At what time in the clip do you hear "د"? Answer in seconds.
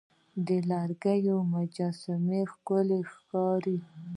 0.45-0.47